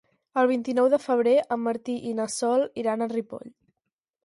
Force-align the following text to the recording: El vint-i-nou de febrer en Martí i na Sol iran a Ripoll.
El 0.43 0.47
vint-i-nou 0.51 0.87
de 0.93 0.99
febrer 1.03 1.35
en 1.57 1.61
Martí 1.67 1.97
i 2.13 2.15
na 2.21 2.27
Sol 2.39 2.67
iran 2.85 3.07
a 3.07 3.11
Ripoll. 3.15 3.49